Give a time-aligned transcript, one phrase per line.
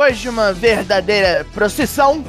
[0.00, 2.24] depois de uma verdadeira procissão,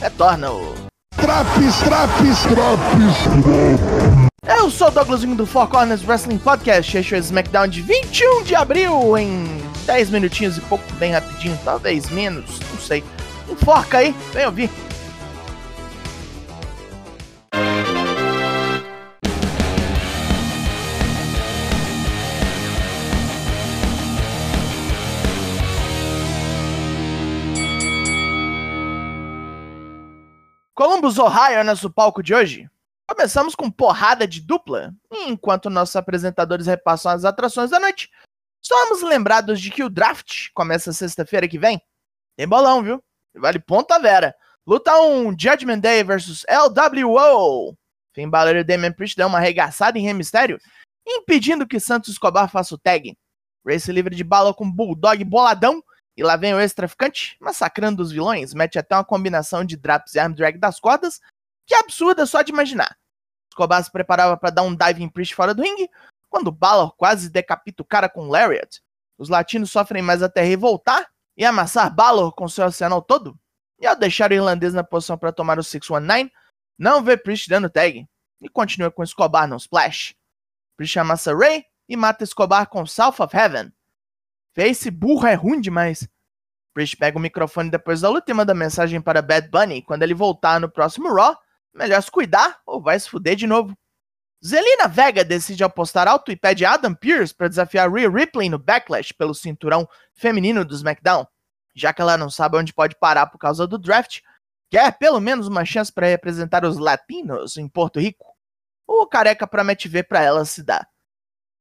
[0.00, 0.74] retorna o.
[1.16, 3.16] Traps, traps, traps.
[4.46, 6.96] Eu sou o Douglasinho do Four Corners Wrestling Podcast.
[6.96, 9.44] Este é o SmackDown de 21 de abril, em
[9.86, 13.02] 10 minutinhos e pouco, bem rapidinho, talvez menos, não sei.
[13.50, 14.70] Enforca aí, vem ouvir.
[30.74, 32.68] Columbus, Ohio, é nosso palco de hoje.
[33.06, 38.10] Começamos com porrada de dupla, enquanto nossos apresentadores repassam as atrações da noite,
[38.60, 41.80] somos lembrados de que o draft começa sexta-feira que vem.
[42.36, 43.00] Tem bolão, viu?
[43.36, 44.34] Vale ponta vera.
[44.66, 47.76] Luta 1, Judgment Day versus LWO.
[48.12, 50.58] Finn Balor e Damian Priest dão uma arregaçada em Rey Mysterio,
[51.06, 53.16] impedindo que Santos Escobar faça o tag.
[53.64, 55.80] Race livre de bala com Bulldog boladão
[56.16, 60.18] e lá vem o ex-traficante, massacrando os vilões, mete até uma combinação de draps e
[60.18, 61.20] arm drag das cordas,
[61.66, 62.96] que é absurda só de imaginar.
[63.50, 65.90] Escobar se preparava para dar um dive em Priest fora do ringue,
[66.28, 68.82] quando Balor quase decapita o cara com Lariat.
[69.16, 73.38] Os latinos sofrem mais até revoltar e amassar Balor com seu arsenal todo.
[73.80, 76.32] E ao deixar o irlandês na posição para tomar o 619,
[76.78, 78.06] não vê Priest dando tag
[78.40, 80.14] e continua com Escobar no splash.
[80.76, 83.72] Priest amassa Ray e mata Escobar com South of Heaven.
[84.56, 86.08] Esse burro é ruim demais.
[86.72, 89.82] Priest pega o microfone depois da luta e manda mensagem para Bad Bunny.
[89.82, 91.36] Quando ele voltar no próximo Raw,
[91.72, 93.76] melhor se cuidar ou vai se fuder de novo.
[94.44, 99.12] Zelina Vega decide apostar alto e pede Adam Pearce para desafiar Rhea Ripley no Backlash
[99.14, 101.26] pelo cinturão feminino do SmackDown.
[101.74, 104.20] Já que ela não sabe onde pode parar por causa do draft,
[104.70, 108.26] quer pelo menos uma chance para representar os latinos em Porto Rico.
[108.86, 110.86] O careca promete ver para ela se dar.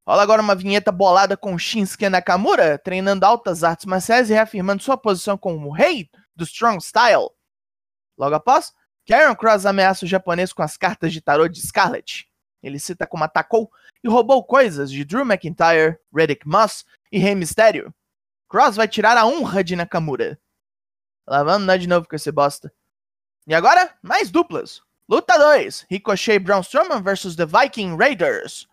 [0.06, 4.98] Rola agora uma vinheta bolada com Shinsuke Nakamura, treinando altas artes marciais e reafirmando sua
[4.98, 7.30] posição como rei do Strong Style.
[8.18, 8.74] Logo após,
[9.08, 12.28] Karen Cross ameaça o japonês com as cartas de tarô de Scarlet.
[12.62, 13.72] Ele cita como atacou
[14.04, 17.94] e roubou coisas de Drew McIntyre, Riddick Moss e Rey Mysterio.
[18.50, 20.38] Cross vai tirar a honra de Nakamura.
[21.26, 22.74] Lá vamos nós de novo com esse bosta.
[23.48, 24.82] E agora, mais duplas.
[25.08, 28.68] Luta 2: Ricochet e Braun Strowman versus The Viking Raiders.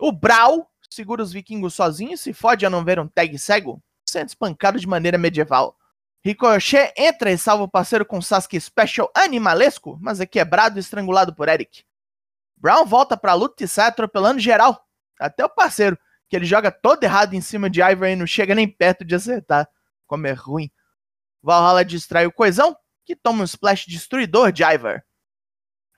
[0.00, 3.82] O Brau segura os vikingos sozinho e se fode a não ver um tag cego,
[4.08, 5.76] sendo espancado de maneira medieval.
[6.24, 11.34] Ricochet entra e salva o parceiro com Sasuke Special animalesco, mas é quebrado e estrangulado
[11.34, 11.84] por Eric.
[12.56, 14.86] Brown volta pra luta e sai atropelando geral,
[15.18, 18.54] até o parceiro, que ele joga todo errado em cima de Ivory e não chega
[18.54, 19.68] nem perto de acertar.
[20.06, 20.70] Como é ruim.
[21.42, 25.04] Valhalla distrai o coisão, que toma um splash destruidor de Ivar.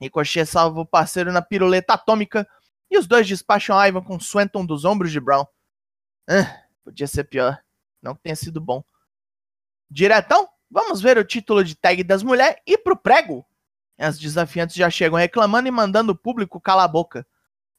[0.01, 2.47] Ricochet salva o parceiro na piruleta atômica,
[2.89, 5.45] e os dois despacham Ivan com Swenton dos ombros de Brown.
[6.29, 7.59] Ah, podia ser pior.
[8.01, 8.83] Não que tenha sido bom.
[9.89, 13.45] Diretão, vamos ver o título de tag das mulheres e pro prego.
[13.97, 17.25] As desafiantes já chegam reclamando e mandando o público calar a boca.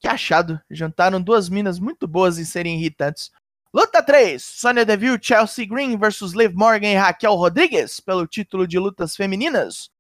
[0.01, 3.31] Que achado, juntaram duas minas muito boas em serem irritantes.
[3.73, 8.79] Luta 3: Sonya Deville, Chelsea Green versus Liv Morgan e Raquel Rodrigues pelo título de
[8.79, 9.91] lutas femininas.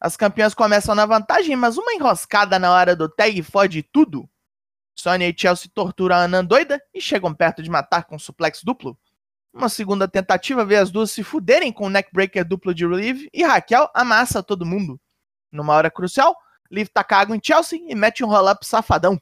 [0.00, 4.26] As campeãs começam na vantagem, mas uma enroscada na hora do tag fode tudo.
[4.94, 8.62] Sonya e Chelsea torturam a Anand doida e chegam perto de matar com um suplex
[8.64, 8.98] duplo.
[9.52, 13.42] Uma segunda tentativa vê as duas se fuderem com o neckbreaker duplo de Liv e
[13.42, 14.98] Raquel amassa todo mundo.
[15.52, 16.34] Numa hora crucial,
[16.70, 19.20] Liv taca água em Chelsea e mete um roll-up safadão.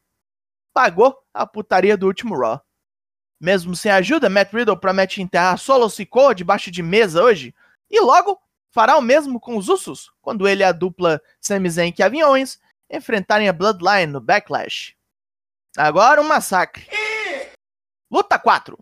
[0.73, 2.63] Pagou a putaria do último Raw.
[3.41, 7.55] Mesmo sem ajuda, Matt Riddle promete enterrar Solo Sikoa debaixo de mesa hoje,
[7.91, 8.39] e logo
[8.71, 12.59] fará o mesmo com os Usos, quando ele e a dupla Sami Zayn e Aviões
[12.91, 14.97] enfrentarem a Bloodline no Backlash.
[15.77, 16.87] Agora um massacre.
[18.11, 18.79] Luta 4.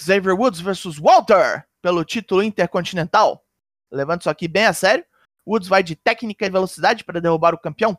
[0.00, 3.44] Xavier Woods versus Walter pelo título intercontinental.
[3.90, 5.04] Levando isso aqui bem a sério,
[5.46, 7.98] Woods vai de técnica e velocidade para derrubar o campeão,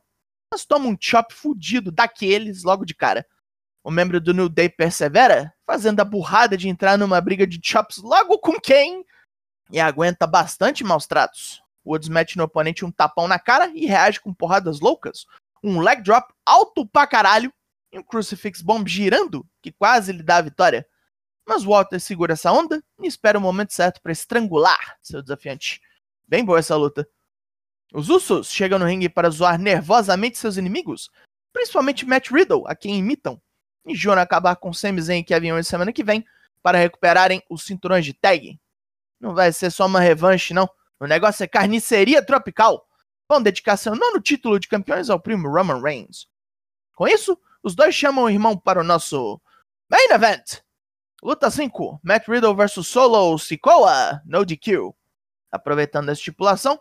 [0.51, 3.25] mas toma um chop fudido daqueles logo de cara.
[3.83, 7.97] O membro do New Day persevera, fazendo a burrada de entrar numa briga de chops
[7.97, 9.05] logo com quem?
[9.71, 11.61] E aguenta bastante maus tratos.
[11.85, 15.25] Woods mete no oponente um tapão na cara e reage com porradas loucas,
[15.63, 17.53] um leg drop alto pra caralho
[17.91, 20.87] e um crucifix bomb girando que quase lhe dá a vitória.
[21.47, 25.79] Mas Walter segura essa onda e espera o momento certo para estrangular seu desafiante.
[26.27, 27.07] Bem boa essa luta.
[27.93, 31.09] Os Usos chegam no ringue para zoar nervosamente seus inimigos,
[31.53, 33.39] principalmente Matt Riddle, a quem imitam,
[33.85, 36.25] e juram acabar com Sami Zayn que haviam semana que vem
[36.63, 38.59] para recuperarem os cinturões de tag.
[39.25, 40.69] Não vai ser só uma revanche, não.
[40.99, 42.87] O negócio é carniceria tropical.
[43.27, 46.27] Vão dedicar seu nono título de campeões ao primo Roman Reigns.
[46.93, 49.41] Com isso, os dois chamam o irmão para o nosso
[49.89, 50.61] Main Event.
[51.23, 54.93] Luta 5, Matt Riddle vs Solo Sikoa, no DQ.
[55.51, 56.79] Aproveitando a estipulação,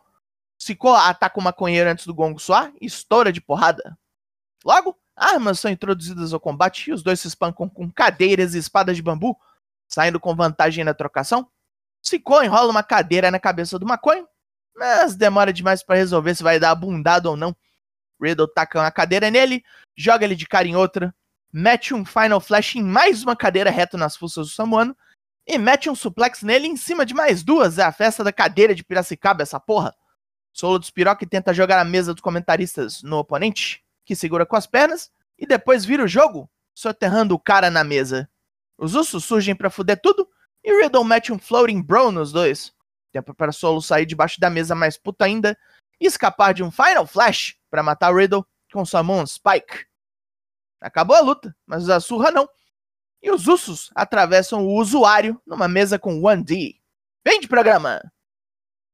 [0.58, 3.96] Sikoa ataca o maconheiro antes do gongo soar e estoura de porrada.
[4.62, 8.96] Logo, armas são introduzidas ao combate e os dois se espancam com cadeiras e espadas
[8.96, 9.35] de bambu,
[9.88, 11.50] saindo com vantagem na trocação.
[12.04, 14.28] Sikoa enrola uma cadeira na cabeça do maconho,
[14.76, 17.56] mas demora demais para resolver se vai dar a bundada ou não.
[18.20, 19.64] Riddle taca uma cadeira nele,
[19.96, 21.14] joga ele de cara em outra,
[21.52, 24.96] mete um Final Flash em mais uma cadeira reta nas fuças do Samuano
[25.46, 27.78] e mete um suplex nele em cima de mais duas.
[27.78, 29.94] É a festa da cadeira de Piracicaba, essa porra.
[30.52, 34.66] Solo dos Piroca tenta jogar a mesa dos comentaristas no oponente, que segura com as
[34.66, 38.28] pernas, e depois vira o jogo, soterrando o cara na mesa.
[38.78, 40.28] Os Usos surgem para fuder tudo,
[40.64, 42.72] e Riddle mete um Floating Bro nos dois.
[43.12, 45.56] Tempo para Solo sair debaixo da mesa mais puta ainda
[46.00, 49.87] e escapar de um Final Flash para matar Riddle com sua mão Spike.
[50.81, 52.49] Acabou a luta, mas a surra não.
[53.22, 56.81] E os Usos atravessam o usuário numa mesa com 1D.
[57.25, 58.02] Vem de programa!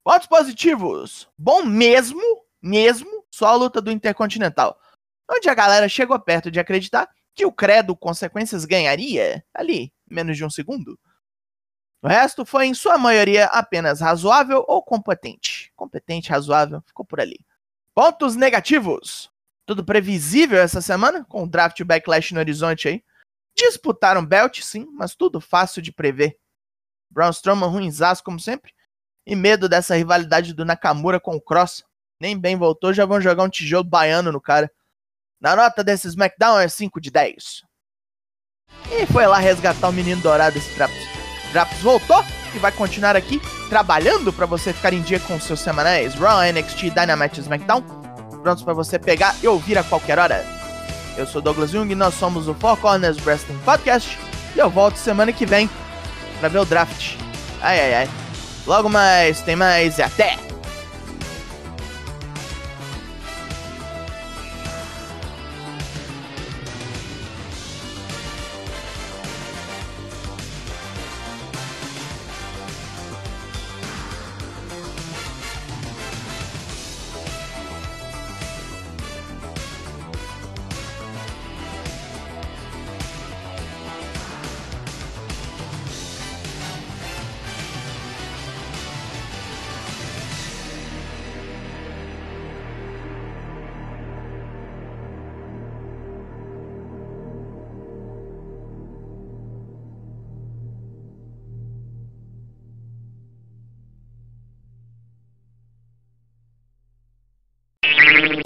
[0.05, 1.28] Pontos positivos.
[1.38, 2.20] Bom mesmo,
[2.61, 4.78] mesmo, só a luta do Intercontinental.
[5.31, 10.44] Onde a galera chegou perto de acreditar que o Credo Consequências ganharia ali, menos de
[10.44, 10.99] um segundo.
[12.02, 15.70] O resto foi, em sua maioria, apenas razoável ou competente.
[15.76, 17.38] Competente, razoável, ficou por ali.
[17.94, 19.31] Pontos negativos.
[19.67, 23.05] Tudo previsível essa semana, com o draft backlash no horizonte aí.
[23.55, 26.38] Disputaram belt, sim, mas tudo fácil de prever.
[27.11, 28.73] Braun Strowman ruinzaço, como sempre.
[29.26, 31.85] E medo dessa rivalidade do Nakamura com o Cross.
[32.19, 34.70] Nem bem voltou, já vão jogar um tijolo baiano no cara.
[35.41, 37.64] Na nota desse SmackDown é 5 de 10.
[38.91, 41.09] E foi lá resgatar o menino dourado esse Traps.
[41.52, 42.25] Traps voltou
[42.55, 46.91] e vai continuar aqui trabalhando para você ficar em dia com seus semanais Raw, NXT,
[46.91, 48.00] Dynamite SmackDown
[48.41, 50.44] prontos para você pegar e ouvir a qualquer hora.
[51.17, 54.19] Eu sou Douglas Jung, nós somos o Four Corners Wrestling Podcast
[54.55, 55.69] e eu volto semana que vem
[56.38, 57.17] para ver o draft.
[57.61, 58.08] Ai ai ai.
[58.67, 60.50] Logo mais, tem mais e até!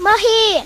[0.04, 0.62] 魔气